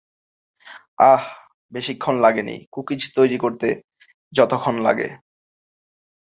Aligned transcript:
আহ,- 1.05 1.23
বেশিক্ষণ 1.73 2.15
লাগেনি 2.21 2.55
কুকিজ 2.73 3.01
তৈরী 3.15 3.37
করতে 3.37 3.67
যতক্ষণ 4.33 4.75
লাগে! 4.79 5.07